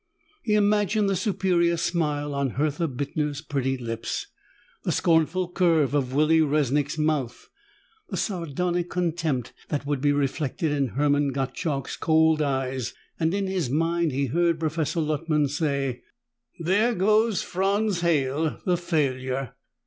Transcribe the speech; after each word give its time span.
He 0.41 0.55
imagined 0.55 1.07
the 1.07 1.15
superior 1.15 1.77
smile 1.77 2.33
on 2.33 2.49
Hertha 2.57 2.87
Bittner's 2.87 3.39
pretty 3.39 3.77
lips, 3.77 4.25
the 4.83 4.91
scornful 4.91 5.47
curve 5.51 5.93
of 5.93 6.11
Willi 6.11 6.39
Resnick's 6.39 6.97
mouth, 6.97 7.49
the 8.09 8.17
sardonic 8.17 8.89
contempt 8.89 9.53
that 9.69 9.85
would 9.85 10.01
be 10.01 10.11
reflected 10.11 10.71
in 10.71 10.87
Hermann 10.87 11.31
Gottschalk's 11.31 11.97
cold 11.97 12.41
eyes, 12.41 12.95
and 13.19 13.31
in 13.35 13.45
his 13.45 13.69
mind 13.69 14.11
he 14.11 14.25
heard 14.25 14.59
Professor 14.59 15.01
Luttman 15.01 15.47
say, 15.49 16.01
"There 16.57 16.95
goes 16.95 17.43
Franz 17.43 18.01
Halle, 18.01 18.59
the 18.65 18.77
failure! 18.77 19.53